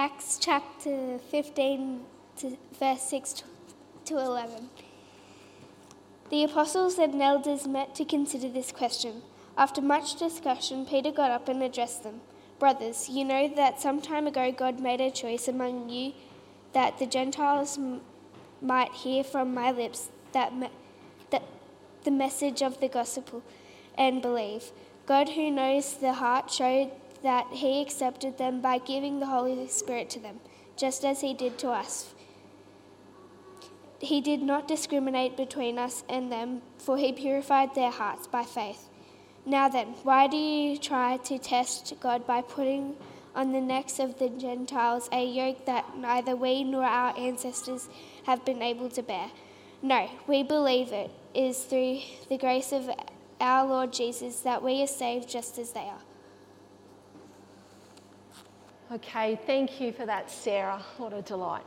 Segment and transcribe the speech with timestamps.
[0.00, 2.02] Acts chapter 15,
[2.36, 3.42] to verse 6
[4.04, 4.70] to 11.
[6.30, 9.22] The apostles and elders met to consider this question.
[9.56, 12.20] After much discussion, Peter got up and addressed them.
[12.60, 16.12] Brothers, you know that some time ago God made a choice among you
[16.74, 18.00] that the Gentiles m-
[18.62, 20.70] might hear from my lips that, me-
[21.30, 21.42] that
[22.04, 23.42] the message of the gospel
[23.96, 24.70] and believe.
[25.06, 26.92] God, who knows the heart, showed
[27.22, 30.40] that He accepted them by giving the Holy Spirit to them,
[30.76, 32.14] just as He did to us.
[34.00, 38.88] He did not discriminate between us and them, for He purified their hearts by faith.
[39.44, 42.96] Now then, why do you try to test God by putting
[43.34, 47.88] on the necks of the Gentiles a yoke that neither we nor our ancestors
[48.24, 49.30] have been able to bear?
[49.80, 52.90] No, we believe it is through the grace of
[53.40, 56.02] our Lord Jesus that we are saved just as they are.
[58.90, 60.82] Okay, thank you for that, Sarah.
[60.96, 61.62] What a delight.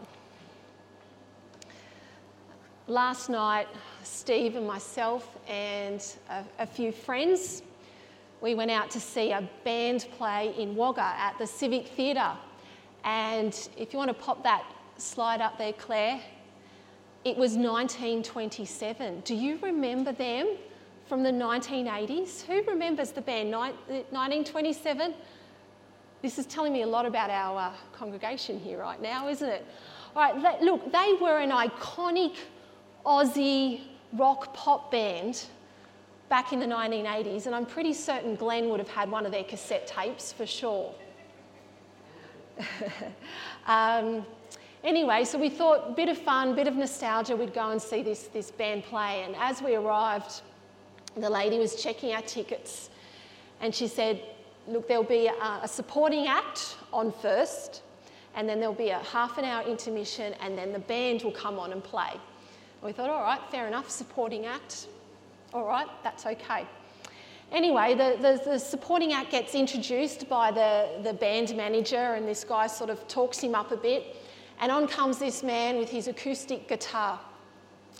[2.87, 3.67] Last night,
[4.01, 7.61] Steve and myself and a, a, few friends,
[8.41, 12.31] we went out to see a band play in Wagga at the Civic Theatre.
[13.03, 14.63] And if you want to pop that
[14.97, 16.19] slide up there, Claire,
[17.23, 19.19] it was 1927.
[19.25, 20.57] Do you remember them
[21.05, 22.41] from the 1980s?
[22.47, 25.13] Who remembers the band 1927?
[26.21, 29.65] This is telling me a lot about our uh, congregation here right now, isn't it?
[30.15, 32.35] All right, look, they were an iconic
[33.03, 33.81] Aussie
[34.13, 35.45] rock pop band
[36.29, 39.43] back in the 1980s, and I'm pretty certain Glenn would have had one of their
[39.43, 40.93] cassette tapes for sure.
[43.65, 44.23] um,
[44.83, 48.27] anyway, so we thought, bit of fun, bit of nostalgia, we'd go and see this,
[48.27, 49.23] this band play.
[49.23, 50.41] And as we arrived,
[51.17, 52.91] the lady was checking our tickets,
[53.59, 54.21] and she said,
[54.67, 57.81] Look, there'll be a, a supporting act on first,
[58.35, 61.57] and then there'll be a half an hour intermission, and then the band will come
[61.59, 62.11] on and play.
[62.11, 64.87] And we thought, all right, fair enough, supporting act.
[65.53, 66.65] All right, that's okay.
[67.51, 72.45] Anyway, the, the, the, supporting act gets introduced by the, the band manager, and this
[72.45, 74.15] guy sort of talks him up a bit.
[74.61, 77.19] And on comes this man with his acoustic guitar.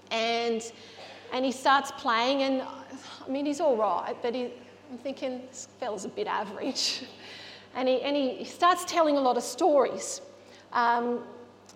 [0.09, 0.71] And,
[1.33, 4.53] and he starts playing, and I mean, he's all right, but he,
[4.91, 7.03] I'm thinking, this fella's a bit average.
[7.75, 10.19] and he, and he starts telling a lot of stories.
[10.73, 11.23] Um,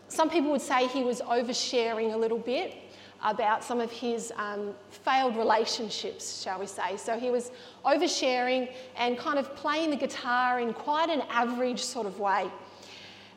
[0.09, 2.75] some people would say he was oversharing a little bit
[3.23, 6.97] about some of his um, failed relationships, shall we say.
[6.97, 7.51] So he was
[7.85, 12.51] oversharing and kind of playing the guitar in quite an average sort of way.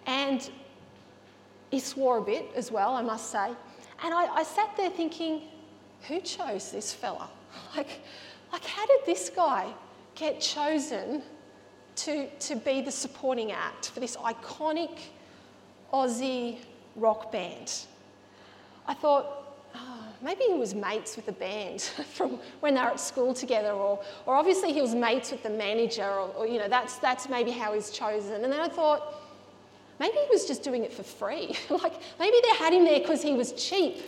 [0.06, 0.50] And
[1.70, 3.50] he swore a bit as well, I must say.
[4.02, 5.42] And I, I sat there thinking,
[6.08, 7.30] who chose this fella?
[7.76, 8.02] Like,
[8.52, 9.72] like, how did this guy
[10.14, 11.22] get chosen
[11.96, 14.98] to, to be the supporting act for this iconic
[15.92, 16.58] Aussie
[16.96, 17.72] rock band?
[18.86, 21.82] I thought, oh, maybe he was mates with the band
[22.14, 25.50] from when they were at school together, or, or obviously he was mates with the
[25.50, 28.44] manager, or, or you know, that's, that's maybe how he's chosen.
[28.44, 29.14] And then I thought,
[30.00, 31.54] maybe he was just doing it for free.
[31.70, 33.98] like, maybe they had him there because he was cheap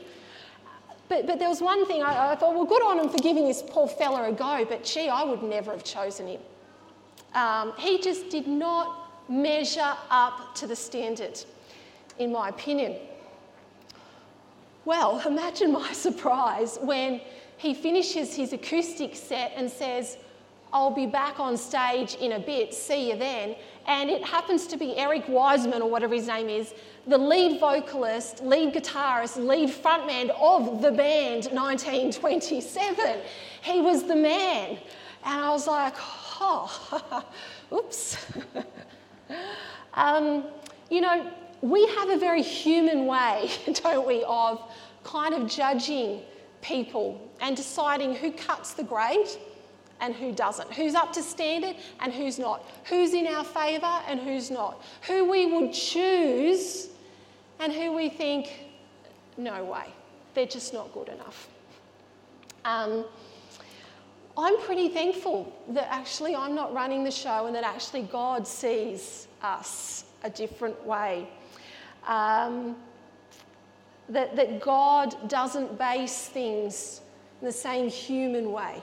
[1.11, 3.45] but, but there was one thing I, I thought, well, good on him for giving
[3.45, 6.41] this poor fella a go, but gee, I would never have chosen him.
[7.35, 11.39] Um, he just did not measure up to the standard,
[12.21, 12.95] in my opinion.
[14.85, 17.21] Well, imagine my surprise when
[17.57, 20.17] he finishes his acoustic set and says,
[20.73, 23.57] I'll be back on stage in a bit, see you then.
[23.87, 26.75] And it happens to be Eric Wiseman, or whatever his name is,
[27.07, 33.21] the lead vocalist, lead guitarist, lead frontman of the band 1927.
[33.63, 34.79] He was the man.
[35.25, 37.25] And I was like, oh,
[37.73, 38.27] oops.
[39.95, 40.45] um,
[40.89, 41.31] you know,
[41.63, 43.51] we have a very human way,
[43.83, 44.63] don't we, of
[45.03, 46.21] kind of judging
[46.63, 49.29] people and deciding who cuts the grade
[50.01, 54.21] and who doesn't, who's up to standard and who's not, who's in our favour and
[54.21, 56.89] who's not, who we would choose
[57.59, 58.67] and who we think,
[59.37, 59.87] no way,
[60.35, 61.49] they're just not good enough.
[62.65, 63.05] Um,
[64.37, 69.29] I'm pretty thankful that actually I'm not running the show and that actually God sees
[69.43, 71.29] us a different way.
[72.07, 72.77] Um,
[74.09, 77.01] that, that God doesn't base things
[77.41, 78.83] in the same human way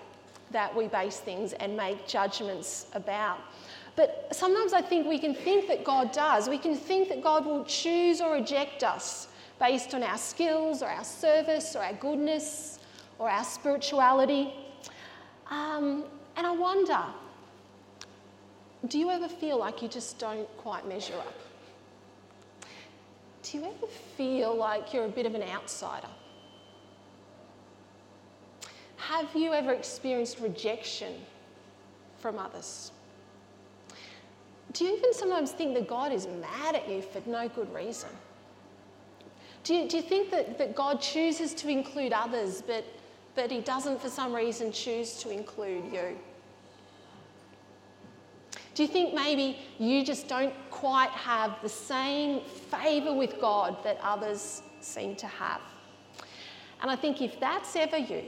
[0.52, 3.40] that we base things and make judgments about.
[3.96, 6.48] But sometimes I think we can think that God does.
[6.48, 9.28] We can think that God will choose or reject us
[9.60, 12.80] based on our skills or our service or our goodness
[13.18, 14.54] or our spirituality.
[15.50, 16.04] Um,
[16.36, 17.04] and I wonder
[18.88, 21.34] do you ever feel like you just don't quite measure up?
[23.52, 26.08] do you ever feel like you're a bit of an outsider?
[29.08, 31.14] Have you ever experienced rejection
[32.18, 32.92] from others?
[34.74, 38.10] Do you even sometimes think that God is mad at you for no good reason?
[39.64, 42.84] Do you, do you think that, that God chooses to include others, but,
[43.34, 46.18] but He doesn't for some reason choose to include you?
[48.76, 54.00] Do you think maybe you just don't quite have the same favour with God that
[54.04, 55.62] others seem to have?
[56.82, 58.26] And I think if that's ever you,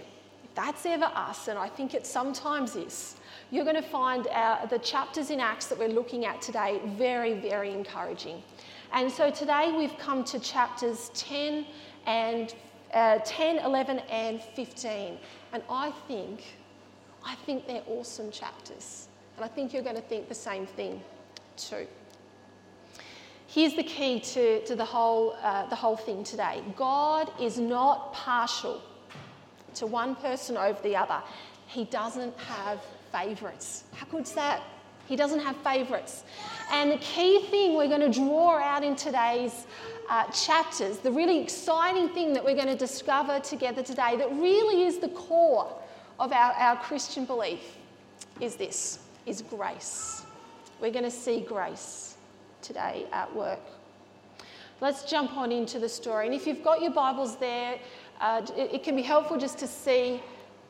[0.59, 3.15] that's ever us, and I think it sometimes is,
[3.49, 7.39] you're going to find our, the chapters in Acts that we're looking at today very,
[7.39, 8.43] very encouraging.
[8.91, 11.65] And so today we've come to chapters 10
[12.05, 12.53] and
[12.93, 15.17] uh, 10, 11, and 15.
[15.53, 16.43] And I think,
[17.23, 19.07] I think they're awesome chapters.
[19.37, 21.01] And I think you're going to think the same thing
[21.55, 21.87] too.
[23.47, 28.11] Here's the key to, to the, whole, uh, the whole thing today God is not
[28.11, 28.81] partial
[29.75, 31.21] to one person over the other,
[31.67, 32.79] He doesn't have
[33.11, 33.83] favourites.
[33.93, 34.61] How good's that?
[35.07, 36.23] He doesn't have favourites.
[36.71, 39.65] And the key thing we're going to draw out in today's
[40.07, 44.83] uh, chapters, the really exciting thing that we're going to discover together today, that really
[44.83, 45.75] is the core
[46.19, 47.77] of our, our Christian belief,
[48.39, 50.23] is this is grace.
[50.79, 52.15] We're going to see grace
[52.61, 53.59] today at work.
[54.81, 56.25] Let's jump on into the story.
[56.25, 57.79] And if you've got your Bibles there,
[58.19, 60.21] uh, it, it, can be helpful just to see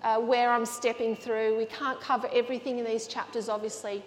[0.03, 1.57] uh, where I'm stepping through.
[1.57, 4.03] We can't cover everything in these chapters, obviously,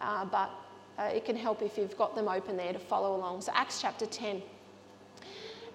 [0.00, 0.50] uh, but
[0.98, 3.42] uh, it can help if you've got them open there to follow along.
[3.42, 4.42] So, Acts chapter 10.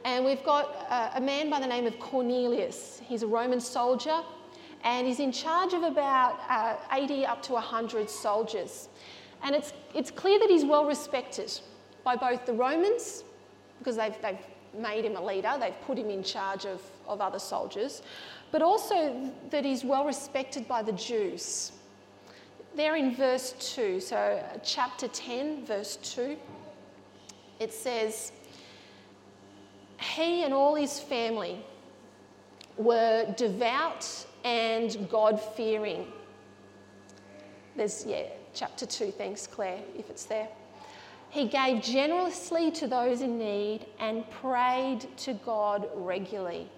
[0.04, 3.02] And we've got uh, a man by the name of Cornelius.
[3.06, 4.22] He's a Roman soldier
[4.84, 8.90] and he's in charge of about uh, 80 up to 100 soldiers.
[9.44, 11.52] And it's, it's clear that he's well respected
[12.04, 13.24] by both the Romans,
[13.78, 14.40] because they've, they've
[14.74, 18.02] made him a leader, they've put him in charge of, of other soldiers,
[18.52, 21.72] but also that he's well respected by the Jews.
[22.76, 26.38] There in verse 2, so chapter 10, verse 2,
[27.60, 28.32] it says,
[30.00, 31.64] He and all his family
[32.78, 36.08] were devout and God fearing.
[37.76, 40.48] There's, yeah, chapter 2, thanks Claire, if it's there.
[41.32, 46.70] He gave generously to those in need and prayed to God regularly.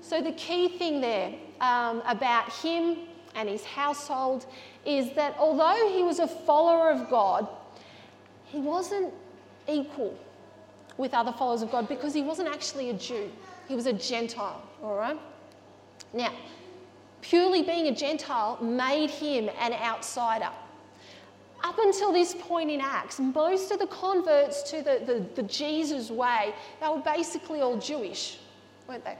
[0.00, 2.98] So, the key thing there um, about him
[3.34, 4.46] and his household
[4.86, 7.48] is that although he was a follower of God,
[8.44, 9.12] he wasn't
[9.68, 10.16] equal
[10.96, 13.30] with other followers of God because he wasn't actually a Jew.
[13.66, 15.18] He was a Gentile, all right?
[16.12, 16.32] Now,
[17.22, 20.50] purely being a Gentile made him an outsider.
[21.62, 26.10] Up until this point in Acts, most of the converts to the, the, the Jesus
[26.10, 28.38] way, they were basically all Jewish,
[28.88, 29.16] weren't they?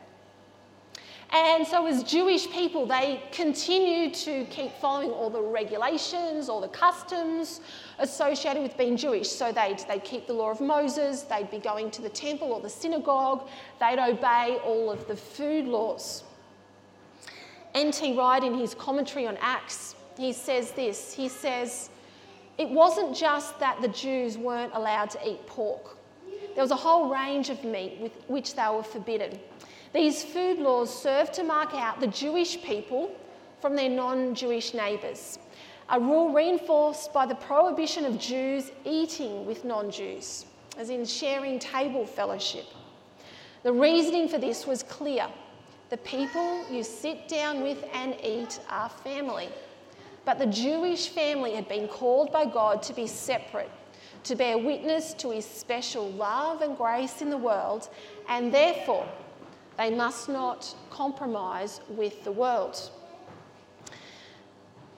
[1.33, 6.69] And so, as Jewish people, they continued to keep following all the regulations, all the
[6.69, 7.63] customs
[8.01, 9.31] associated with being Jewish.
[9.31, 12.61] So, they'd, they'd keep the law of Moses, they'd be going to the temple or
[12.61, 13.49] the synagogue,
[13.81, 16.25] they'd obey all of the food laws.
[17.75, 18.15] N.T.
[18.15, 21.89] Wright, in his commentary on Acts, he says this He says,
[22.59, 25.97] It wasn't just that the Jews weren't allowed to eat pork,
[26.55, 29.39] there was a whole range of meat with which they were forbidden.
[29.95, 33.11] These food laws served to mark out the Jewish people
[33.61, 35.39] from their non Jewish neighbours,
[35.89, 40.47] a rule reinforced by the prohibition of Jews eating with non Jews,
[40.79, 42.67] as in sharing table fellowship.
[43.63, 45.27] The reasoning for this was clear.
[45.91, 49.49] The people you sit down with and eat are family.
[50.25, 53.71] But the Jewish family had been called by God to be separate,
[54.25, 57.89] to bear witness to his special love and grace in the world,
[58.29, 59.09] and therefore
[59.79, 62.91] they must not compromise with the world.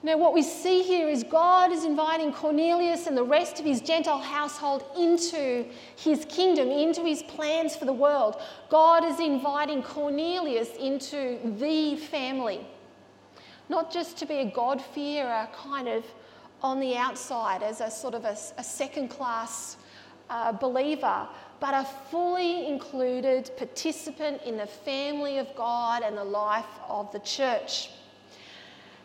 [0.03, 3.81] Now, what we see here is God is inviting Cornelius and the rest of his
[3.81, 5.65] Gentile household into
[5.95, 8.39] his kingdom, into his plans for the world.
[8.69, 12.67] God is inviting Cornelius into the family,
[13.69, 16.05] not just to be a God-fearer kind of
[16.61, 19.77] on the outside as a sort of a, a second class
[20.29, 21.27] uh, believer,
[21.59, 27.19] but a fully included participant in the family of God and the life of the
[27.19, 27.89] church.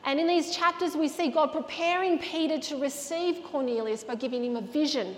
[0.04, 4.56] And in these chapters, we see God preparing Peter to receive Cornelius by giving him
[4.56, 5.16] a vision.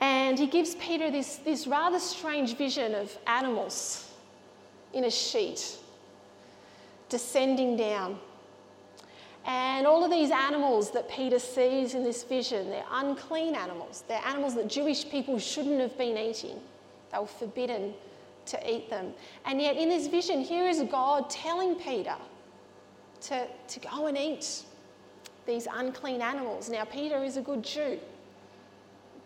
[0.00, 4.10] And he gives Peter this, this rather strange vision of animals
[4.92, 5.78] in a sheet
[7.08, 8.18] descending down.
[9.44, 14.02] And all of these animals that Peter sees in this vision, they're unclean animals.
[14.08, 16.58] They're animals that Jewish people shouldn't have been eating.
[17.12, 17.94] They were forbidden
[18.46, 19.12] to eat them.
[19.44, 22.16] And yet, in this vision, here is God telling Peter
[23.22, 24.64] to, to go and eat
[25.46, 26.68] these unclean animals.
[26.68, 27.98] Now, Peter is a good Jew.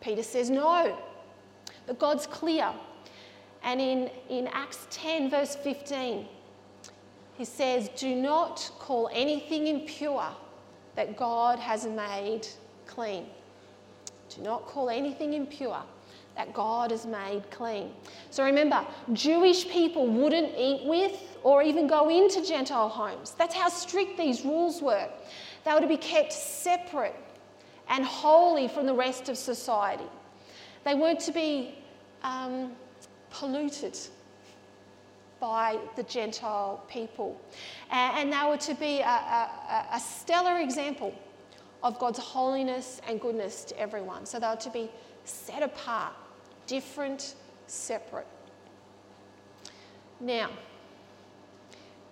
[0.01, 0.99] Peter says no.
[1.87, 2.73] But God's clear.
[3.63, 6.27] And in, in Acts 10, verse 15,
[7.41, 10.29] he says, Do not call anything impure
[10.95, 12.47] that God has made
[12.87, 13.25] clean.
[14.29, 15.83] Do not call anything impure
[16.37, 17.95] that God has made clean.
[18.29, 23.35] So remember, Jewish people wouldn't eat with or even go into Gentile homes.
[23.39, 25.09] That's how strict these rules were.
[25.65, 27.17] They were to be kept separate
[27.89, 30.11] and holy from the rest of society.
[30.85, 31.75] They weren't to be
[32.23, 32.73] um,
[33.31, 33.99] polluted
[35.41, 37.41] by the Gentile people.
[37.91, 41.15] And they were to be a, a, a stellar example
[41.83, 44.27] of God's holiness and goodness to everyone.
[44.27, 44.91] So they were to be
[45.25, 46.13] set apart,
[46.67, 47.35] different,
[47.67, 48.27] separate.
[50.21, 50.51] Now,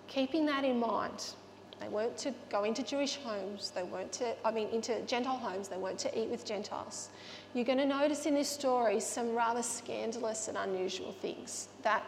[0.07, 1.33] keeping that in mind,
[1.79, 5.69] they weren't to go into Jewish homes, they weren't to, I mean, into Gentile homes,
[5.69, 7.09] they weren't to eat with Gentiles.
[7.53, 12.03] You're going to notice in this story some rather scandalous and unusual things that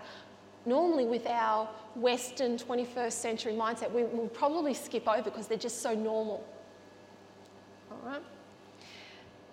[0.66, 5.82] normally with our Western 21st century mindset, we will probably skip over because they're just
[5.82, 6.46] so normal.
[7.92, 8.22] All right?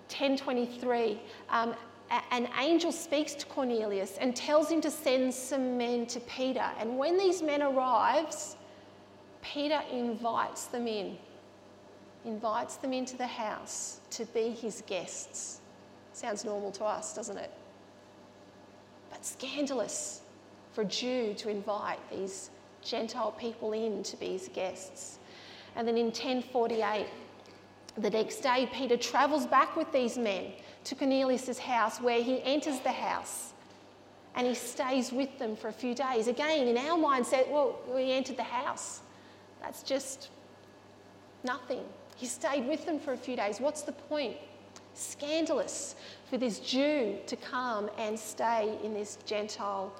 [0.08, 1.74] 1023, um,
[2.30, 6.64] an angel speaks to Cornelius and tells him to send some men to Peter.
[6.78, 8.56] And when these men arrives,
[9.42, 11.18] Peter invites them in,
[12.24, 15.60] invites them into the house to be his guests.
[16.12, 17.50] Sounds normal to us, doesn't it?
[19.10, 20.22] But scandalous
[20.78, 22.50] for a Jew to invite these
[22.82, 25.18] Gentile people in to be his guests.
[25.74, 27.04] And then in 1048,
[27.96, 30.52] the next day, Peter travels back with these men
[30.84, 33.54] to Cornelius' house where he enters the house
[34.36, 36.28] and he stays with them for a few days.
[36.28, 39.00] Again, in our mindset, well, we entered the house.
[39.60, 40.28] That's just
[41.42, 41.82] nothing.
[42.14, 43.60] He stayed with them for a few days.
[43.60, 44.36] What's the point?
[44.94, 45.96] Scandalous
[46.30, 49.92] for this Jew to come and stay in this Gentile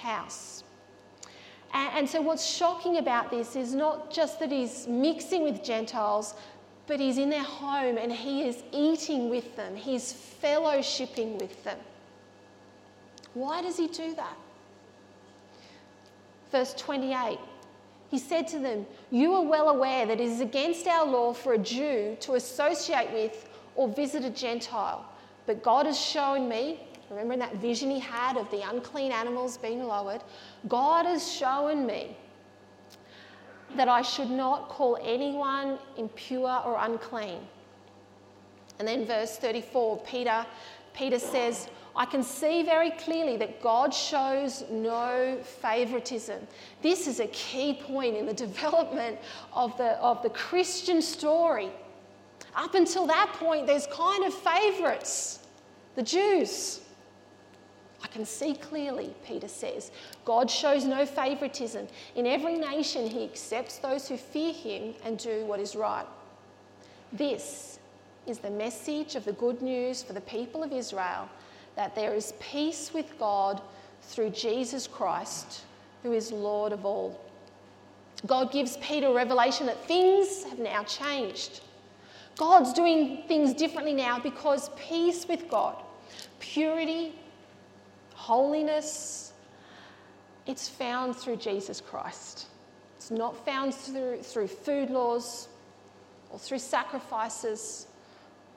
[0.00, 0.64] house.
[1.72, 6.34] And, so, what's shocking about this is not just that he's mixing with Gentiles,
[6.88, 11.78] but he's in their home and he is eating with them, he's fellowshipping with them.
[13.34, 14.36] Why does he do that?
[16.50, 17.38] Verse 28
[18.10, 21.52] He said to them, You are well aware that it is against our law for
[21.52, 25.04] a Jew to associate with or visit a Gentile,
[25.46, 26.80] but God has shown me
[27.10, 30.22] Remember that vision he had of the unclean animals being lowered?
[30.68, 32.16] God has shown me
[33.76, 37.40] that I should not call anyone impure or unclean.
[38.78, 40.46] And then verse 34, Peter,
[40.94, 46.46] Peter says, I can see very clearly that God shows no favoritism.
[46.80, 49.18] This is a key point in the development
[49.52, 51.70] of the, of the Christian story.
[52.54, 55.40] Up until that point, there's kind of favorites
[55.96, 56.80] the Jews.
[58.02, 59.90] I can see clearly, Peter says.
[60.24, 61.86] God shows no favoritism.
[62.14, 66.06] In every nation, he accepts those who fear him and do what is right.
[67.12, 67.78] This
[68.26, 71.28] is the message of the good news for the people of Israel
[71.76, 73.60] that there is peace with God
[74.02, 75.62] through Jesus Christ,
[76.02, 77.20] who is Lord of all.
[78.26, 81.60] God gives Peter revelation that things have now changed.
[82.36, 85.76] God's doing things differently now because peace with God,
[86.38, 87.14] purity,
[88.30, 89.32] Holiness,
[90.46, 92.46] it's found through Jesus Christ.
[92.96, 95.48] It's not found through, through food laws
[96.30, 97.88] or through sacrifices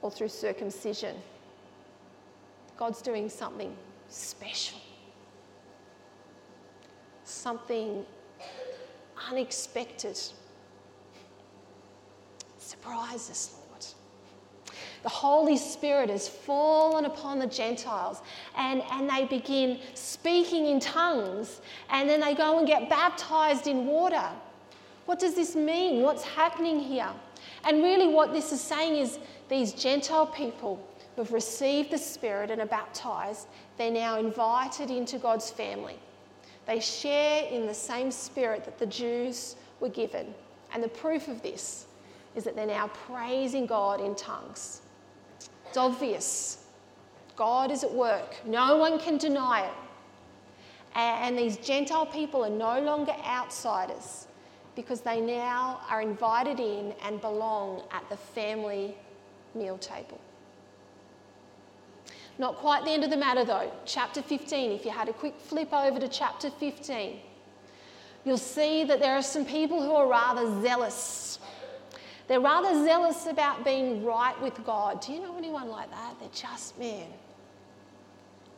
[0.00, 1.16] or through circumcision.
[2.76, 3.74] God's doing something
[4.08, 4.78] special,
[7.24, 8.06] something
[9.28, 10.16] unexpected.
[12.58, 13.63] Surprise us, Lord
[15.04, 18.22] the Holy Spirit has fallen upon the Gentiles
[18.56, 23.84] and, and they begin speaking in tongues and then they go and get baptized in
[23.84, 24.26] water.
[25.04, 26.02] What does this mean?
[26.02, 27.10] What's happening here?
[27.64, 29.18] And really, what this is saying is
[29.50, 30.82] these Gentile people
[31.14, 33.46] who have received the Spirit and are baptized,
[33.76, 35.98] they're now invited into God's family.
[36.66, 40.32] They share in the same Spirit that the Jews were given.
[40.72, 41.84] And the proof of this
[42.34, 44.80] is that they're now praising God in tongues.
[45.74, 46.58] It's obvious.
[47.34, 48.36] God is at work.
[48.46, 49.72] No one can deny it.
[50.94, 54.28] And these Gentile people are no longer outsiders.
[54.76, 58.96] because they now are invited in and belong at the family
[59.54, 60.20] meal table.
[62.38, 63.70] Not quite the end of the matter though.
[63.84, 67.18] Chapter 15, if you had a quick flip over to chapter 15,
[68.24, 71.23] you'll see that there are some people who are rather zealous.
[72.26, 75.00] They're rather zealous about being right with God.
[75.00, 76.18] Do you know anyone like that?
[76.18, 77.06] They're just, men.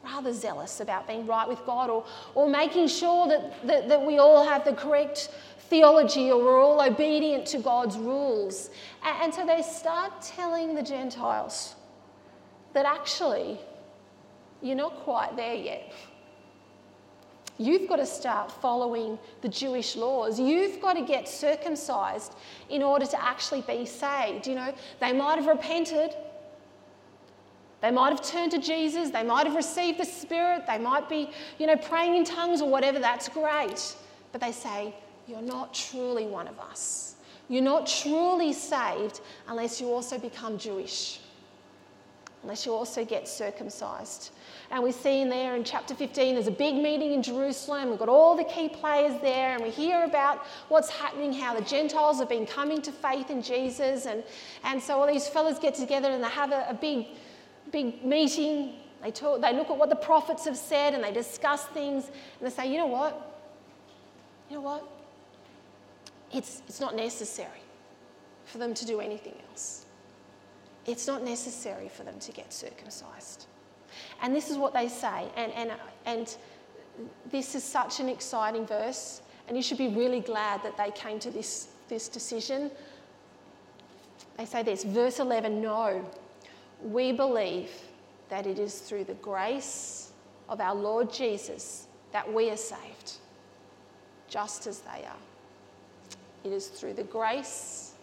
[0.04, 2.04] rather zealous about being right with God or,
[2.35, 5.30] or making sure that, that, that we all have the correct
[5.68, 8.70] theology or we're all obedient to God's rules.
[9.04, 11.75] And, and so they start telling the Gentiles
[12.73, 13.58] that actually
[14.62, 15.92] you're not quite there yet.
[17.59, 20.39] You've got to start following the Jewish laws.
[20.39, 22.35] You've got to get circumcised
[22.69, 24.47] in order to actually be saved.
[24.47, 26.15] You know, they might have repented.
[27.81, 29.11] They might have turned to Jesus.
[29.11, 30.65] They might have received the Spirit.
[30.67, 32.99] They might be, you know, praying in tongues or whatever.
[32.99, 33.97] That's great.
[34.33, 34.95] But they say,
[35.27, 37.15] You're not truly one of us.
[37.49, 41.21] You're not truly saved unless you also become Jewish,
[42.43, 44.31] unless you also get circumcised.
[44.70, 47.90] And we see in there in chapter 15, there's a big meeting in Jerusalem.
[47.90, 51.64] We've got all the key players there, and we hear about what's happening, how the
[51.64, 54.06] Gentiles have been coming to faith in Jesus.
[54.06, 54.25] And,
[54.64, 57.06] and so all these fellas get together and they have a, a big,
[57.70, 58.75] big meeting.
[59.02, 62.06] They, talk, they look at what the prophets have said and they discuss things.
[62.06, 63.44] And they say, you know what?
[64.50, 64.85] You know what?
[66.32, 67.62] It's, it's not necessary
[68.46, 69.87] for them to do anything else.
[70.87, 73.46] It's not necessary for them to get circumcised.
[74.23, 75.29] And this is what they say.
[75.37, 75.73] And, and,
[76.05, 76.37] and
[77.31, 79.23] this is such an exciting verse.
[79.49, 82.71] And you should be really glad that they came to this, this decision.
[84.37, 86.05] They say this, verse 11 No,
[86.83, 87.71] we believe
[88.29, 90.12] that it is through the grace
[90.49, 93.12] of our Lord Jesus that we are saved,
[94.29, 95.17] just as they are.
[96.45, 97.95] It is through the grace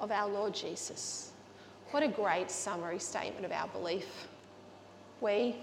[0.00, 1.32] of our Lord Jesus.
[1.90, 4.26] What a great summary statement of our belief
[5.22, 5.56] we,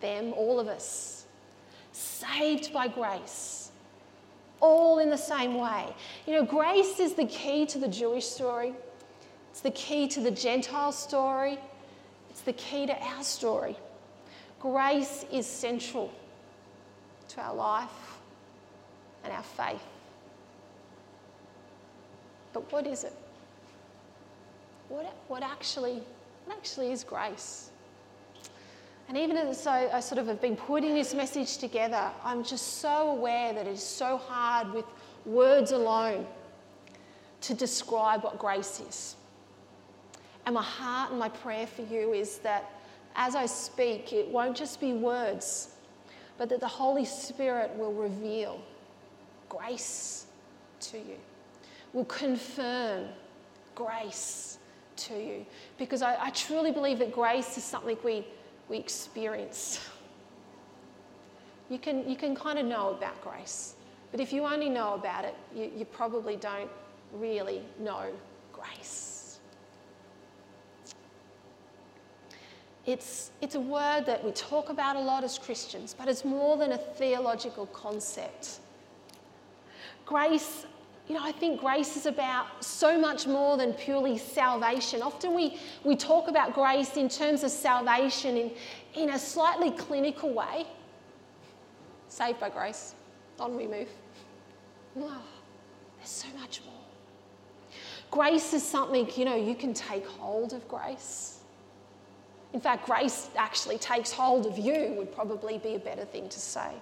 [0.00, 1.26] them, all of us,
[1.92, 3.70] saved by grace,
[4.60, 5.86] all in the same way.
[6.26, 8.72] You know, grace is the key to the Jewish story,
[9.50, 11.58] it's the key to the Gentile story,
[12.30, 13.76] it's the key to our story.
[14.60, 16.12] Grace is central
[17.28, 18.18] to our life
[19.24, 19.82] and our faith.
[22.52, 23.14] But what is it?
[24.88, 26.02] What, what, actually,
[26.44, 27.70] what actually is grace?
[29.08, 32.78] And even as I, I sort of have been putting this message together, I'm just
[32.78, 34.84] so aware that it is so hard with
[35.24, 36.26] words alone
[37.40, 39.16] to describe what grace is.
[40.44, 42.70] And my heart and my prayer for you is that
[43.16, 45.74] as I speak, it won't just be words,
[46.36, 48.60] but that the Holy Spirit will reveal
[49.48, 50.26] grace
[50.80, 51.16] to you,
[51.94, 53.06] will confirm
[53.74, 54.58] grace
[54.96, 55.46] to you.
[55.78, 58.26] Because I, I truly believe that grace is something we
[58.68, 59.80] we experience.
[61.70, 63.74] You can, you can kind of know about grace,
[64.10, 66.70] but if you only know about it, you, you probably don't
[67.12, 68.06] really know
[68.52, 69.38] grace.
[72.86, 76.56] It's, it's a word that we talk about a lot as Christians, but it's more
[76.56, 78.60] than a theological concept.
[80.06, 80.64] Grace
[81.08, 85.00] you know, I think grace is about so much more than purely salvation.
[85.00, 88.50] Often we, we talk about grace in terms of salvation in,
[88.94, 90.66] in a slightly clinical way.
[92.08, 92.94] Saved by grace,
[93.40, 93.88] on we move.
[94.94, 95.12] No,
[95.96, 96.74] there's so much more.
[98.10, 101.40] Grace is something, you know, you can take hold of grace.
[102.52, 106.40] In fact, grace actually takes hold of you, would probably be a better thing to
[106.40, 106.72] say.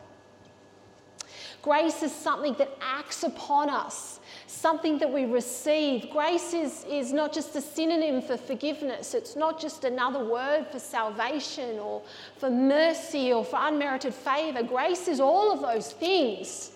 [1.66, 6.08] Grace is something that acts upon us, something that we receive.
[6.10, 10.78] Grace is, is not just a synonym for forgiveness, it's not just another word for
[10.78, 12.02] salvation or
[12.38, 14.62] for mercy or for unmerited favour.
[14.62, 16.70] Grace is all of those things,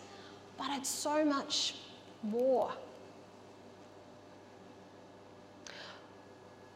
[0.59, 1.77] but it's so much
[2.25, 2.73] more.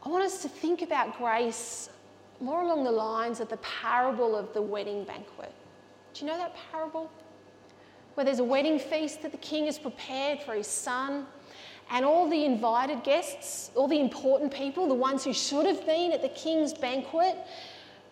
[0.04, 1.88] I want us to think about grace
[2.40, 5.52] more along the lines of the parable of the wedding banquet.
[6.12, 7.10] Do you know that parable?
[8.14, 11.26] Where there's a wedding feast that the king has prepared for his son.
[11.90, 16.12] And all the invited guests, all the important people, the ones who should have been
[16.12, 17.36] at the king's banquet,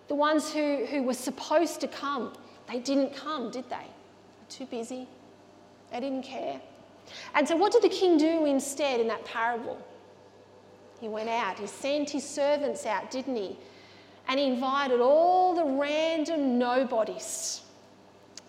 [0.08, 2.34] the ones who, who were supposed to come,
[2.70, 3.86] they didn't come, did they?
[4.48, 5.08] Too busy.
[5.90, 6.60] They didn't care.
[7.34, 9.80] And so, what did the king do instead in that parable?
[11.00, 13.56] He went out, he sent his servants out, didn't he?
[14.28, 17.62] And he invited all the random nobodies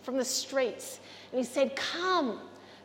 [0.04, 1.00] from the streets
[1.34, 2.40] and he said, Come,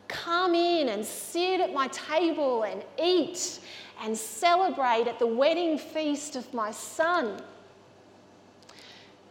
[0.07, 3.59] come in and sit at my table and eat
[4.01, 7.39] and celebrate at the wedding feast of my son.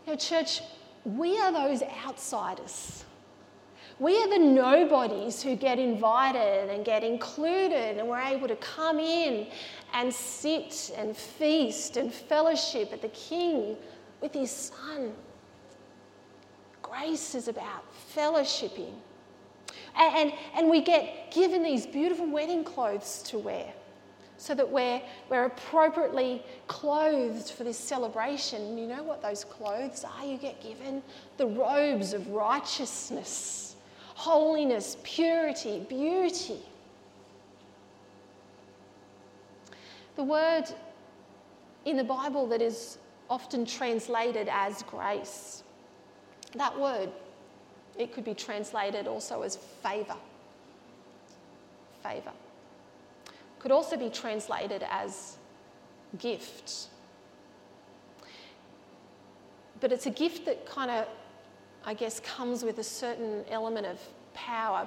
[0.06, 0.60] Know, church,
[1.04, 3.04] we are those outsiders.
[3.98, 9.00] We are the nobodies who get invited and get included, and we're able to come
[9.00, 9.48] in
[9.92, 13.76] and sit and feast and fellowship at the King
[14.20, 15.12] with his Son.
[16.82, 18.94] Grace is about fellowshipping.
[19.98, 23.72] And, and, and we get given these beautiful wedding clothes to wear
[24.38, 28.78] so that we're, we're appropriately clothed for this celebration.
[28.78, 30.24] You know what those clothes are?
[30.24, 31.02] You get given
[31.36, 33.74] the robes of righteousness,
[34.14, 36.60] holiness, purity, beauty.
[40.14, 40.64] The word
[41.84, 45.64] in the Bible that is often translated as grace,
[46.54, 47.10] that word,
[47.98, 50.16] it could be translated also as favour.
[52.02, 52.32] Favour
[53.58, 55.36] could also be translated as
[56.18, 56.88] gift.
[59.80, 61.06] But it's a gift that kind of,
[61.84, 64.00] I guess, comes with a certain element of
[64.34, 64.86] power.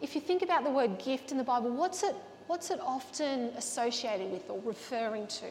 [0.00, 2.14] If you think about the word gift in the Bible, what's it,
[2.46, 5.46] what's it often associated with or referring to?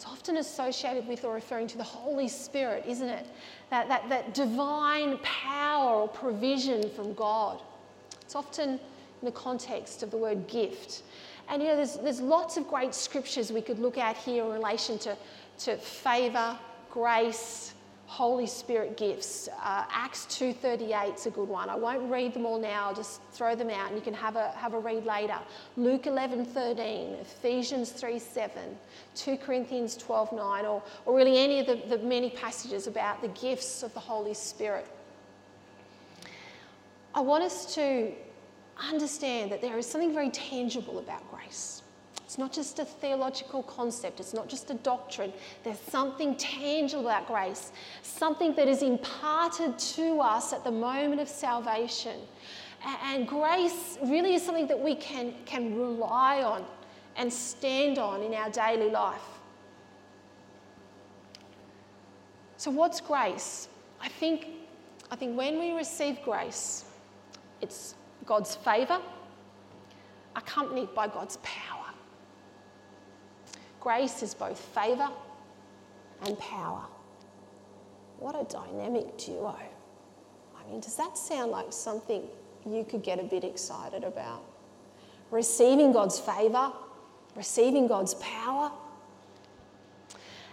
[0.00, 3.26] It's often associated with or referring to the Holy Spirit, isn't it?
[3.68, 7.60] That, that, that divine power or provision from God.
[8.22, 8.80] It's often in
[9.26, 11.02] the context of the word gift.
[11.50, 14.50] And you know, there's, there's lots of great scriptures we could look at here in
[14.50, 15.14] relation to,
[15.58, 16.58] to favour,
[16.90, 17.74] grace,
[18.10, 19.48] Holy Spirit gifts.
[19.62, 21.68] Uh, Acts 2.38 is a good one.
[21.68, 24.34] I won't read them all now, I'll just throw them out and you can have
[24.34, 25.38] a, have a read later.
[25.76, 28.50] Luke 11.13, Ephesians 3.7,
[29.14, 33.84] 2 Corinthians 12.9, or, or really any of the, the many passages about the gifts
[33.84, 34.88] of the Holy Spirit.
[37.14, 38.10] I want us to
[38.90, 41.82] understand that there is something very tangible about grace.
[42.30, 45.32] It's not just a theological concept, it's not just a doctrine.
[45.64, 51.28] There's something tangible about grace, something that is imparted to us at the moment of
[51.28, 52.20] salvation.
[53.02, 56.64] And grace really is something that we can, can rely on
[57.16, 59.40] and stand on in our daily life.
[62.58, 63.66] So, what's grace?
[64.00, 64.46] I think,
[65.10, 66.84] I think when we receive grace,
[67.60, 69.00] it's God's favour,
[70.36, 71.79] accompanied by God's power.
[73.80, 75.08] Grace is both favour
[76.26, 76.82] and power.
[78.18, 79.56] What a dynamic duo.
[79.56, 82.22] I mean, does that sound like something
[82.66, 84.44] you could get a bit excited about?
[85.30, 86.72] Receiving God's favour,
[87.34, 88.70] receiving God's power.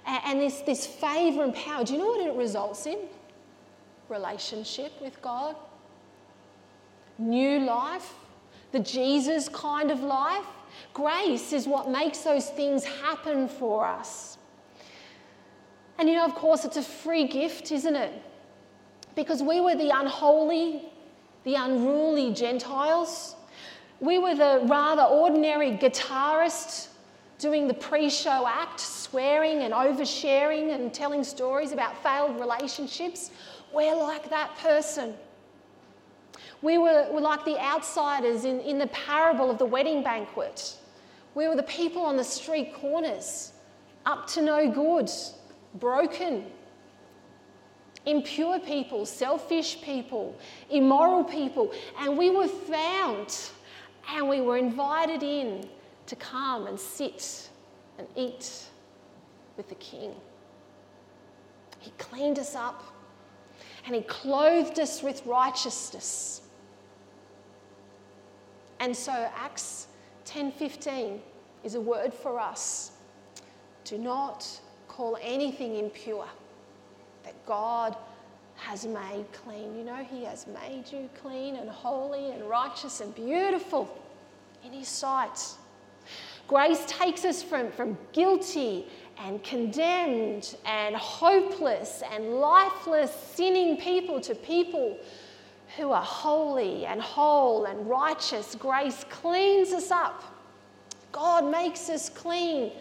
[0.05, 2.97] And this, this favour and power, do you know what it results in?
[4.07, 5.57] Relationship with God
[7.17, 8.13] new life,
[8.71, 10.45] the Jesus kind of life.
[10.93, 14.37] Grace is what makes those things happen for us.
[15.97, 18.13] And you know, of course, it's a free gift, isn't it?
[19.15, 20.83] Because we were the unholy,
[21.43, 23.35] the unruly Gentiles.
[23.99, 26.89] We were the rather ordinary guitarist
[27.39, 33.31] doing the pre show act, swearing and oversharing and telling stories about failed relationships.
[33.73, 35.15] We're like that person.
[36.61, 40.75] We were, were like the outsiders in, in the parable of the wedding banquet.
[41.35, 43.53] We were the people on the street corners,
[44.05, 45.09] up to no good,
[45.75, 46.45] broken,
[48.07, 50.35] impure people, selfish people,
[50.71, 51.71] immoral people.
[51.99, 53.37] And we were found
[54.09, 55.67] and we were invited in
[56.07, 57.49] to come and sit
[57.99, 58.63] and eat
[59.57, 60.13] with the King.
[61.79, 62.83] He cleaned us up
[63.85, 66.41] and He clothed us with righteousness.
[68.79, 69.87] And so Acts
[70.25, 71.21] 10:15
[71.63, 72.91] is a word for us.
[73.83, 74.47] Do not
[74.87, 76.27] call anything impure
[77.23, 77.95] that God
[78.55, 79.77] has made clean.
[79.77, 83.87] You know, He has made you clean and holy and righteous and beautiful
[84.63, 85.39] in His sight.
[86.47, 88.87] Grace takes us from, from guilty
[89.19, 94.97] and condemned and hopeless and lifeless, sinning people to people
[95.77, 98.55] who are holy and whole and righteous.
[98.55, 100.23] Grace cleans us up.
[101.11, 102.71] God makes us clean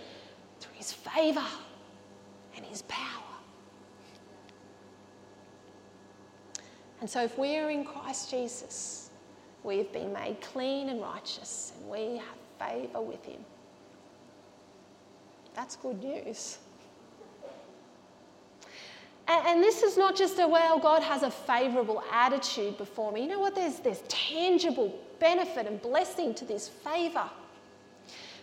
[0.61, 1.45] through his favour
[2.57, 3.03] and his power.
[7.01, 9.11] And so, if we are in Christ Jesus,
[9.63, 13.45] we have been made clean and righteous, and we have favour with him.
[15.55, 16.59] That's good news.
[19.29, 23.23] And, and this is not just a, well, God has a favourable attitude before me.
[23.23, 23.55] You know what?
[23.55, 27.29] There's, there's tangible benefit and blessing to this favour.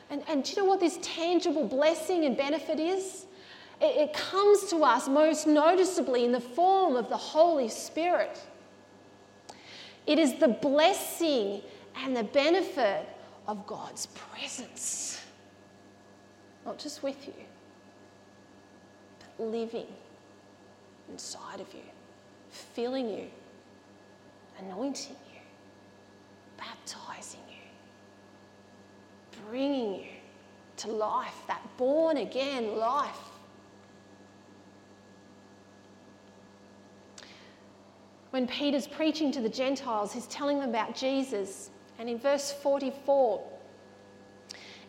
[0.09, 3.25] And, and do you know what this tangible blessing and benefit is?
[3.81, 8.39] It, it comes to us most noticeably in the form of the Holy Spirit.
[10.05, 11.61] It is the blessing
[11.95, 13.07] and the benefit
[13.47, 15.21] of God's presence,
[16.65, 17.33] not just with you,
[19.37, 19.87] but living
[21.09, 21.81] inside of you,
[22.49, 23.27] filling you,
[24.59, 25.39] anointing you,
[26.57, 30.09] baptizing you, bringing you
[30.77, 33.17] to life, that born again life.
[38.31, 41.69] When Peter's preaching to the Gentiles, he's telling them about Jesus.
[41.99, 43.43] And in verse 44,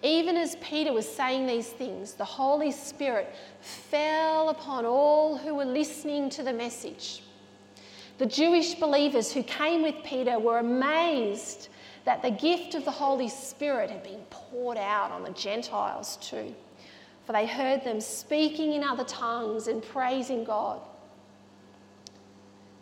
[0.04, 5.64] even as Peter was saying these things, the Holy Spirit fell upon all who were
[5.64, 7.22] listening to the message.
[8.18, 11.70] The Jewish believers who came with Peter were amazed
[12.04, 16.54] that the gift of the Holy Spirit had been poured out on the Gentiles too,
[17.24, 20.82] for they heard them speaking in other tongues and praising God.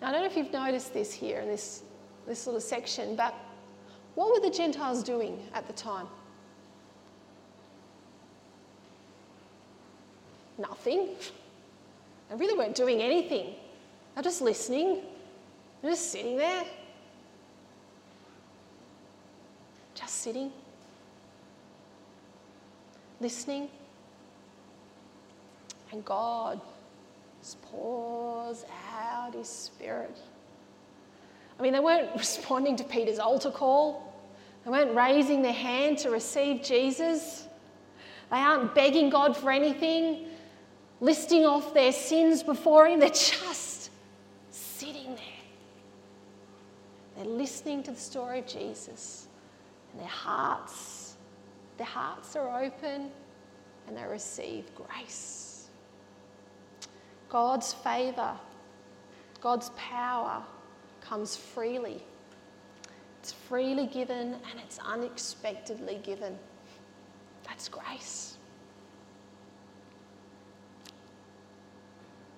[0.00, 1.84] Now, I don't know if you've noticed this here in this,
[2.26, 3.32] this little section, but
[4.16, 6.08] what were the Gentiles doing at the time?
[10.58, 11.08] Nothing.
[12.28, 13.54] They really weren't doing anything.
[14.14, 15.00] They're just listening.
[15.80, 16.64] They're just sitting there.
[19.94, 20.52] Just sitting.
[23.20, 23.68] Listening.
[25.90, 26.60] And God
[27.70, 30.16] pours out His Spirit.
[31.58, 34.12] I mean, they weren't responding to Peter's altar call.
[34.64, 37.46] They weren't raising their hand to receive Jesus.
[38.30, 40.28] They aren't begging God for anything
[41.02, 43.00] listing off their sins before Him.
[43.00, 43.90] They're just
[44.50, 45.42] sitting there.
[47.16, 49.26] They're listening to the story of Jesus,
[49.92, 51.16] and their hearts,
[51.76, 53.10] their hearts are open,
[53.86, 55.68] and they receive grace.
[57.28, 58.32] God's favour,
[59.40, 60.42] God's power
[61.00, 62.02] comes freely.
[63.20, 66.36] It's freely given and it's unexpectedly given.
[67.46, 68.31] That's grace.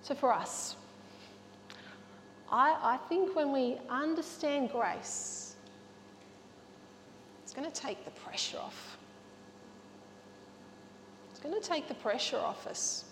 [0.04, 0.76] So, for us,
[2.52, 5.56] I, I think when we understand grace,
[7.42, 8.98] it's going to take the pressure off.
[11.30, 13.06] It's going to take the pressure off us.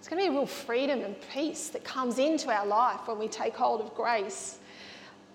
[0.00, 3.20] It's going to be a real freedom and peace that comes into our life when
[3.20, 4.58] we take hold of grace.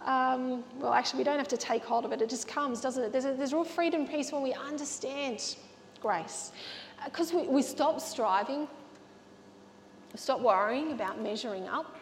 [0.02, 3.02] Um, well, actually, we don't have to take hold of it, it just comes, doesn't
[3.02, 3.12] it?
[3.14, 5.56] There's, a, there's real freedom and peace when we understand
[6.02, 6.52] grace.
[7.06, 8.68] Because uh, we, we stop striving,
[10.16, 11.98] Stop worrying about measuring up,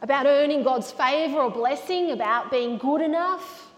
[0.00, 3.70] about earning God's favour or blessing, about being good enough,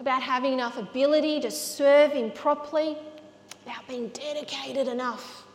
[0.00, 2.96] about having enough ability to serve Him properly,
[3.64, 5.46] about being dedicated enough.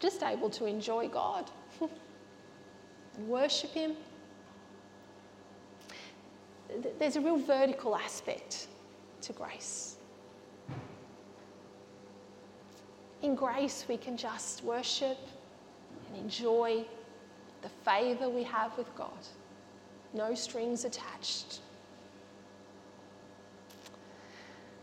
[0.00, 3.96] Just able to enjoy God and worship Him.
[6.98, 8.68] There's a real vertical aspect
[9.22, 9.97] to grace.
[13.22, 15.18] In grace, we can just worship
[16.06, 16.84] and enjoy
[17.62, 19.26] the favour we have with God.
[20.14, 21.60] No strings attached.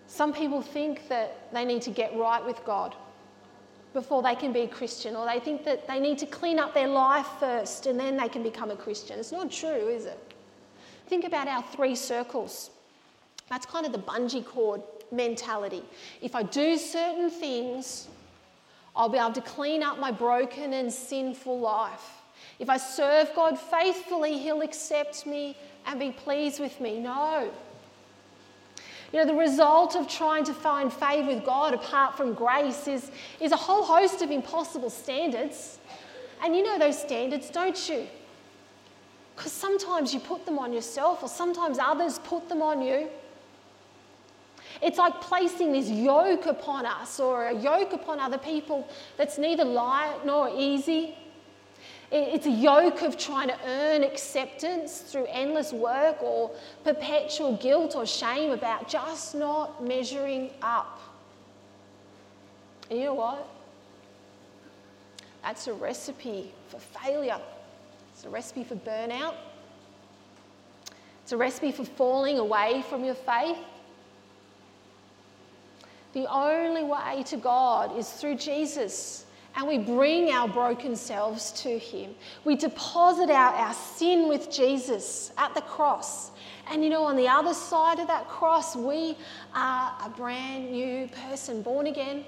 [0.07, 2.95] Some people think that they need to get right with God
[3.93, 6.73] before they can be a Christian, or they think that they need to clean up
[6.73, 9.17] their life first and then they can become a Christian.
[9.17, 10.19] It's not true, is it?
[11.07, 12.71] Think about our three circles.
[13.49, 15.83] That's kind of the bungee cord mentality.
[16.21, 18.09] If I do certain things,
[18.95, 22.21] I'll be able to clean up my broken and sinful life.
[22.59, 26.99] If I serve God faithfully, He'll accept me and be pleased with me.
[26.99, 27.51] No.
[29.11, 33.11] You know, the result of trying to find favour with God apart from grace is,
[33.39, 35.77] is a whole host of impossible standards.
[36.43, 38.07] And you know those standards, don't you?
[39.35, 43.09] Because sometimes you put them on yourself, or sometimes others put them on you.
[44.81, 49.63] It's like placing this yoke upon us or a yoke upon other people that's neither
[49.63, 51.15] light nor easy.
[52.11, 56.51] It's a yoke of trying to earn acceptance through endless work or
[56.83, 60.99] perpetual guilt or shame about just not measuring up.
[62.89, 63.49] And you know what?
[65.43, 67.39] That's a recipe for failure.
[68.13, 69.35] It's a recipe for burnout.
[71.23, 73.57] It's a recipe for falling away from your faith.
[76.15, 81.77] The only way to God is through Jesus and we bring our broken selves to
[81.77, 82.15] Him.
[82.45, 86.31] We deposit our, our sin with Jesus at the cross.
[86.69, 89.17] And you know, on the other side of that cross, we
[89.53, 92.23] are a brand new person, born again.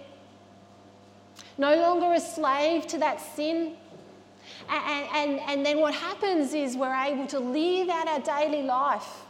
[1.57, 3.73] No longer a slave to that sin.
[4.69, 9.21] And, and, and then what happens is we're able to live out our daily life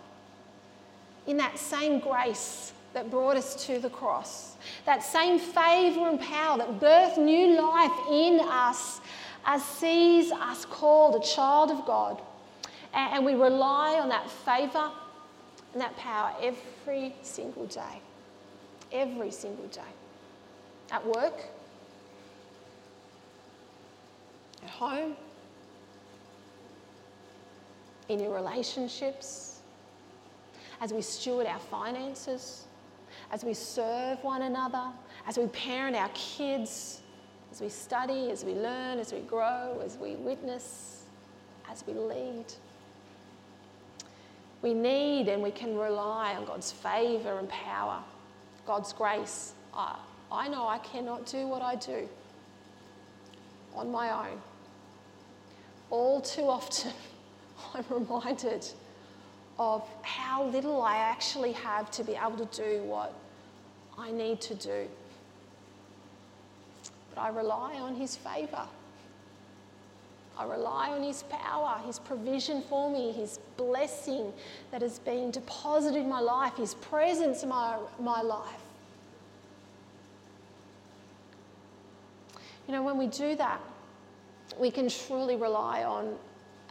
[1.28, 4.56] in that same grace that brought us to the cross.
[4.88, 9.02] That same favour and power that birthed new life in us
[9.46, 12.20] as sees us called a child of God.
[12.96, 14.90] And we rely on that favour
[15.74, 18.02] and that power every single day.
[18.92, 19.94] Every single day.
[20.90, 21.40] At work,
[24.64, 25.16] at home,
[28.10, 29.60] in your relationships,
[30.82, 32.67] as we steward our finances,
[33.32, 34.86] as we serve one another,
[35.28, 37.02] as we parent our kids,
[37.52, 41.04] as we study, as we learn, as we grow, as we witness,
[41.70, 42.46] as we lead.
[44.62, 48.02] We need and we can rely on God's favour and power,
[48.66, 49.54] God's grace.
[49.74, 49.98] I,
[50.32, 52.08] I know I cannot do what I do
[53.76, 54.42] on my own.
[55.90, 56.92] All too often,
[57.74, 58.66] I'm reminded
[59.60, 63.14] of how little I actually have to be able to do what
[63.98, 64.88] I need to do.
[67.14, 68.68] But I rely on His favour.
[70.38, 74.32] I rely on His power, His provision for me, His blessing
[74.72, 78.62] that has been deposited in my life, His presence in my, my life.
[82.68, 83.62] You know, when we do that,
[84.60, 86.16] we can truly rely on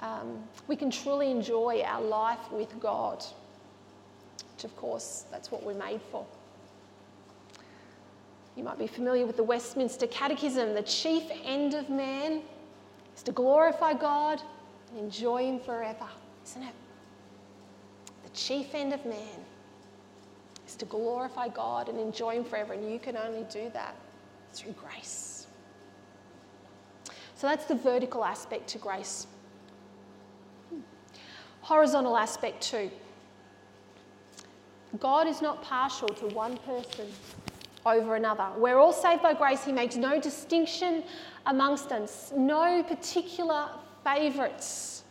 [0.02, 3.24] um, we can truly enjoy our life with God,
[4.54, 6.26] which, of course, that's what we're made for.
[8.56, 10.74] You might be familiar with the Westminster Catechism.
[10.74, 12.42] The chief end of man
[13.14, 14.40] is to glorify God
[14.90, 16.08] and enjoy Him forever,
[16.44, 16.74] isn't it?
[18.24, 19.44] The chief end of man
[20.66, 23.94] is to glorify God and enjoy Him forever, and you can only do that
[24.52, 25.46] through grace.
[27.34, 29.26] So that's the vertical aspect to grace
[31.66, 32.88] horizontal aspect too.
[35.00, 37.08] God is not partial to one person
[37.84, 38.46] over another.
[38.56, 39.64] We're all saved by grace.
[39.64, 41.02] He makes no distinction
[41.44, 43.68] amongst us, no particular
[44.04, 45.02] favourites,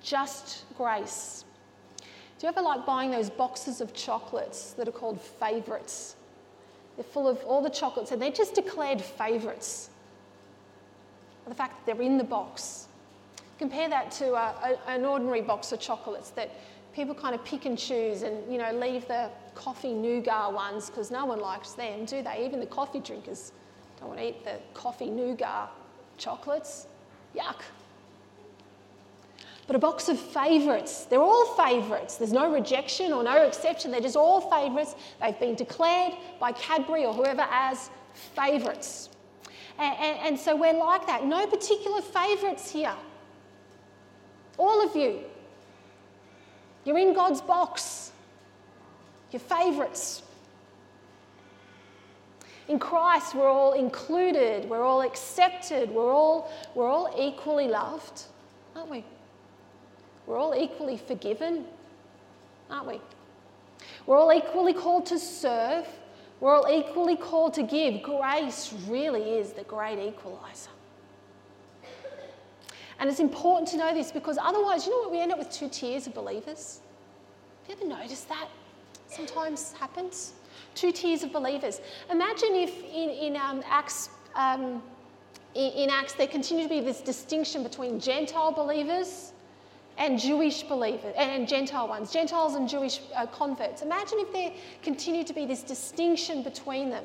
[0.00, 1.44] just grace.
[2.38, 6.14] Do you ever like buying those boxes of chocolates that are called favourites?
[6.96, 9.90] They're full of all the chocolates and they're just declared favourites.
[11.48, 12.86] The fact that they're in the box.
[13.58, 16.50] Compare that to a, a, an ordinary box of chocolates that
[16.94, 21.10] people kind of pick and choose and you know leave the coffee nougat ones because
[21.10, 22.44] no one likes them, do they?
[22.44, 23.52] Even the coffee drinkers
[23.98, 25.70] don't want to eat the coffee nougat
[26.18, 26.86] chocolates.
[27.36, 27.62] Yuck.
[29.66, 32.16] But a box of favourites, they're all favourites.
[32.16, 33.90] There's no rejection or no exception.
[33.90, 34.94] They're just all favourites.
[35.22, 39.08] They've been declared by Cadbury or whoever as favourites.
[39.78, 41.24] And, and, and so we're like that.
[41.24, 42.94] No particular favourites here.
[44.58, 45.20] All of you.
[46.84, 48.12] You're in God's box.
[49.30, 50.22] You're favourites.
[52.68, 58.22] In Christ, we're all included, we're all accepted, we're all, we're all equally loved,
[58.74, 59.04] aren't we?
[60.26, 61.66] We're all equally forgiven,
[62.70, 63.00] aren't we?
[64.06, 65.86] We're all equally called to serve,
[66.40, 68.02] we're all equally called to give.
[68.02, 70.68] Grace really is the great equaliser.
[72.98, 75.12] And it's important to know this because otherwise, you know what?
[75.12, 76.80] We end up with two tiers of believers.
[77.68, 78.48] Have you ever noticed that?
[79.08, 80.34] Sometimes happens.
[80.74, 81.80] Two tiers of believers.
[82.10, 84.10] Imagine if in, in um, Acts.
[84.34, 84.82] Um,
[85.54, 89.32] in, Acts, there continued to be this distinction between Gentile believers
[89.98, 93.82] and Jewish believers and Gentile ones, Gentiles and Jewish uh, converts.
[93.82, 94.52] Imagine if there
[94.82, 97.04] continued to be this distinction between them.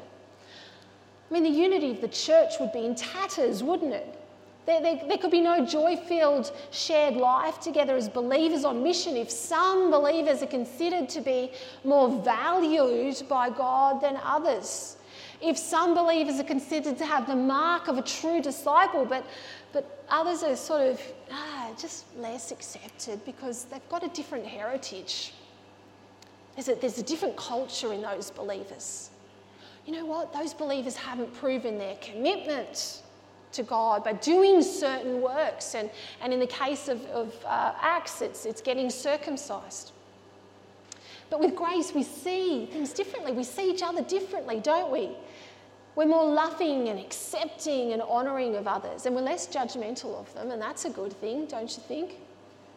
[1.30, 4.19] I mean, the unity of the church would be in tatters, wouldn't it?
[4.65, 9.17] There, there, there could be no joy filled shared life together as believers on mission
[9.17, 11.52] if some believers are considered to be
[11.84, 14.98] more valued by God than others.
[15.42, 19.25] If some believers are considered to have the mark of a true disciple, but,
[19.71, 25.34] but others are sort of ah, just less accepted because they've got a different heritage.
[26.56, 29.12] There's a, there's a different culture in those believers.
[29.86, 30.34] You know what?
[30.34, 33.02] Those believers haven't proven their commitment
[33.52, 35.75] to God by doing certain works.
[35.75, 35.89] And,
[36.21, 39.91] and in the case of, of uh, Acts, it's, it's getting circumcised.
[41.29, 43.31] But with grace, we see things differently.
[43.31, 45.12] We see each other differently, don't we?
[45.95, 50.52] We're more loving and accepting and honouring of others, and we're less judgmental of them,
[50.52, 52.19] and that's a good thing, don't you think?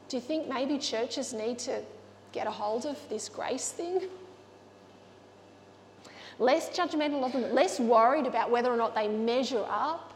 [0.09, 1.83] Do you think maybe churches need to
[2.33, 4.09] get a hold of this grace thing?
[6.39, 10.12] Less judgmental of them, less worried about whether or not they measure up.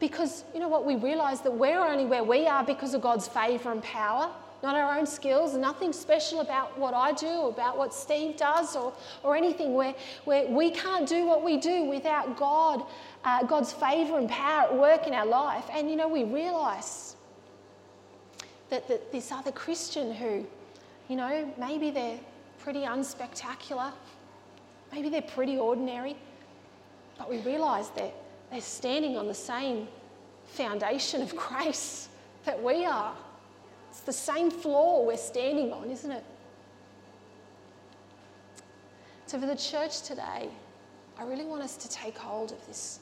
[0.00, 0.84] Because you know what?
[0.84, 4.30] We realise that we're only where we are because of God's favour and power
[4.62, 8.92] not our own skills, nothing special about what I do, about what Steve does, or,
[9.22, 9.94] or anything where,
[10.24, 12.84] where we can't do what we do without God,
[13.24, 15.64] uh, God's favour and power at work in our life.
[15.72, 17.16] And you know, we realise
[18.68, 20.46] that, that this other Christian who,
[21.08, 22.20] you know, maybe they're
[22.58, 23.92] pretty unspectacular,
[24.92, 26.16] maybe they're pretty ordinary,
[27.16, 28.12] but we realise that
[28.50, 29.86] they're standing on the same
[30.46, 32.08] foundation of grace
[32.44, 33.14] that we are.
[33.90, 36.24] It's the same floor we're standing on, isn't it?
[39.26, 40.48] So, for the church today,
[41.18, 43.00] I really want us to take hold of this,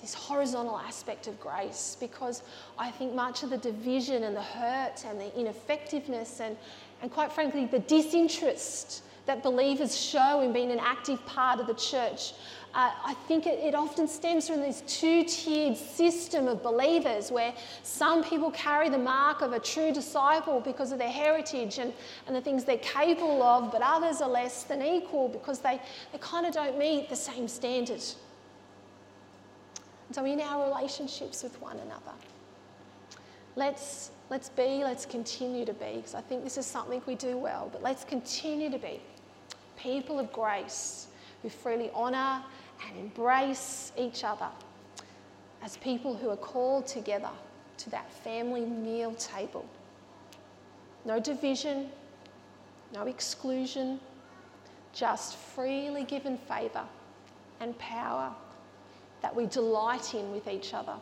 [0.00, 2.42] this horizontal aspect of grace because
[2.78, 6.56] I think much of the division and the hurt and the ineffectiveness and,
[7.02, 11.74] and quite frankly, the disinterest that believers show in being an active part of the
[11.74, 12.32] church
[12.72, 17.52] uh, I think it, it often stems from this two tiered system of believers where
[17.82, 21.92] some people carry the mark of a true disciple because of their heritage and,
[22.28, 25.80] and the things they're capable of, but others are less than equal because they,
[26.12, 28.02] they kind of don't meet the same standard.
[30.06, 32.12] And so, in our relationships with one another,
[33.56, 37.36] let's, let's be, let's continue to be, because I think this is something we do
[37.36, 39.00] well, but let's continue to be
[39.76, 41.08] people of grace
[41.42, 42.42] who freely honour
[42.88, 44.48] and embrace each other
[45.62, 47.30] as people who are called together
[47.78, 49.66] to that family meal table.
[51.04, 51.90] No division,
[52.92, 54.00] no exclusion,
[54.92, 56.84] just freely given favour
[57.60, 58.32] and power
[59.22, 60.94] that we delight in with each other,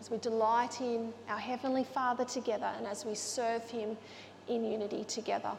[0.00, 3.96] as we delight in our Heavenly Father together and as we serve Him
[4.48, 5.52] in unity together.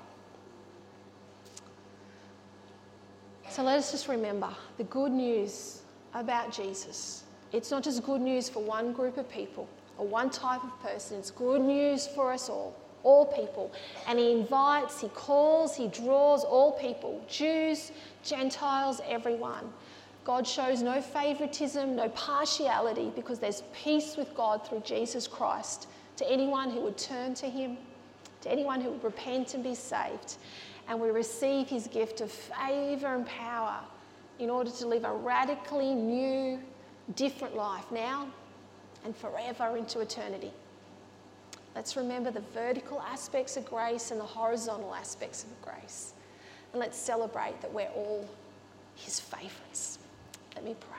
[3.54, 4.50] So let us just remember
[4.80, 5.84] the good news
[6.16, 7.22] about Jesus.
[7.52, 11.20] It's not just good news for one group of people or one type of person,
[11.20, 13.72] it's good news for us all, all people.
[14.08, 17.92] And He invites, He calls, He draws all people Jews,
[18.24, 19.72] Gentiles, everyone.
[20.26, 26.28] God shows no favoritism, no partiality, because there's peace with God through Jesus Christ to
[26.28, 27.78] anyone who would turn to Him,
[28.42, 30.38] to anyone who would repent and be saved
[30.88, 33.80] and we receive his gift of favour and power
[34.40, 36.60] in order to live a radically new,
[37.16, 38.28] different life now
[39.06, 40.52] and forever into eternity.
[41.76, 46.14] Let's remember the vertical aspects of grace and the horizontal aspects of grace.
[46.72, 48.28] And let's celebrate that we're all
[48.96, 50.00] his favourites.
[50.56, 50.93] Let me pray.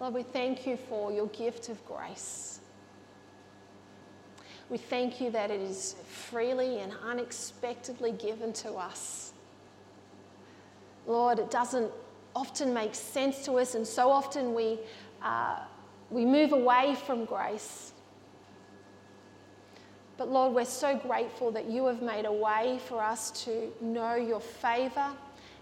[0.00, 2.60] Lord, we thank you for your gift of grace.
[4.70, 9.32] We thank you that it is freely and unexpectedly given to us.
[11.06, 11.92] Lord, it doesn't
[12.34, 14.78] often make sense to us, and so often we,
[15.22, 15.58] uh,
[16.10, 17.92] we move away from grace.
[20.16, 24.14] But Lord, we're so grateful that you have made a way for us to know
[24.14, 25.10] your favour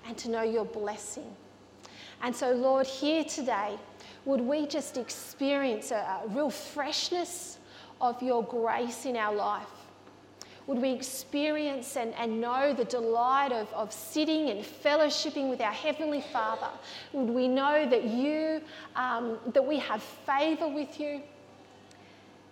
[0.06, 1.34] and to know your blessing.
[2.22, 3.76] And so, Lord, here today,
[4.24, 7.58] would we just experience a, a real freshness
[8.00, 9.68] of your grace in our life?
[10.66, 15.72] Would we experience and, and know the delight of, of sitting and fellowshipping with our
[15.72, 16.68] Heavenly Father?
[17.12, 18.60] Would we know that you,
[18.94, 21.22] um, that we have favour with you?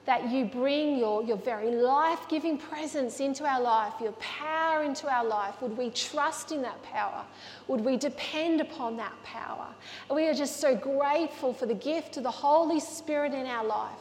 [0.07, 5.13] That you bring your, your very life giving presence into our life, your power into
[5.13, 5.61] our life.
[5.61, 7.25] Would we trust in that power?
[7.69, 9.69] Would we depend upon that power?
[10.13, 13.99] We are just so grateful for the gift of the Holy Spirit in our life.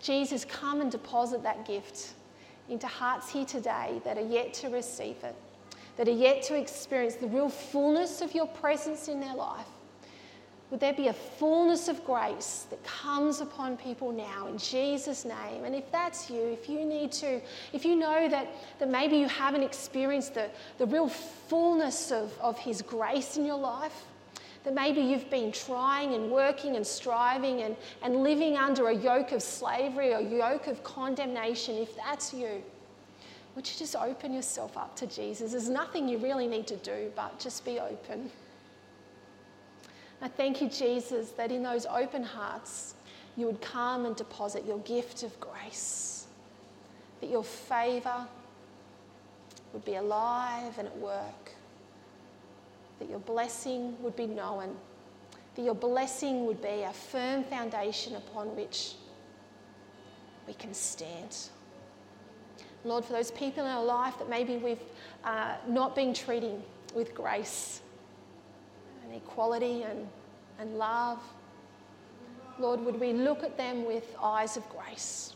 [0.00, 2.12] Jesus, come and deposit that gift
[2.68, 5.36] into hearts here today that are yet to receive it,
[5.96, 9.66] that are yet to experience the real fullness of your presence in their life.
[10.74, 15.62] Would there be a fullness of grace that comes upon people now in Jesus' name?
[15.62, 17.40] And if that's you, if you need to,
[17.72, 18.48] if you know that,
[18.80, 23.56] that maybe you haven't experienced the, the real fullness of, of His grace in your
[23.56, 24.02] life,
[24.64, 29.30] that maybe you've been trying and working and striving and, and living under a yoke
[29.30, 32.64] of slavery or yoke of condemnation, if that's you,
[33.54, 35.52] would you just open yourself up to Jesus?
[35.52, 38.28] There's nothing you really need to do, but just be open.
[40.24, 42.94] I thank you, Jesus, that in those open hearts,
[43.36, 46.26] you would come and deposit your gift of grace.
[47.20, 48.26] that your favour
[49.72, 51.52] would be alive and at work,
[52.98, 54.74] that your blessing would be known,
[55.54, 58.94] that your blessing would be a firm foundation upon which
[60.46, 61.36] we can stand.
[62.84, 64.84] Lord, for those people in our life that maybe we've
[65.24, 66.62] uh, not been treating
[66.94, 67.80] with grace
[69.14, 70.06] equality and,
[70.58, 71.18] and love,
[72.58, 75.34] Lord, would we look at them with eyes of grace?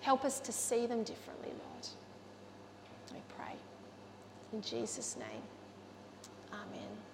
[0.00, 1.86] Help us to see them differently, Lord.
[3.12, 3.54] We pray.
[4.52, 5.42] In Jesus' name,
[6.52, 6.96] amen.